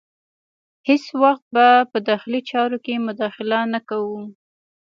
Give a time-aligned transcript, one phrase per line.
[0.87, 4.19] هیڅ وخت به په داخلي چارو کې مداخله نه کوو.